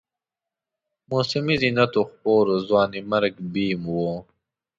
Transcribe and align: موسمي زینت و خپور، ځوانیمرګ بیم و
موسمي 1.11 1.55
زینت 1.61 1.93
و 1.99 2.01
خپور، 2.09 2.45
ځوانیمرګ 2.67 3.33
بیم 3.53 3.83
و 3.89 3.97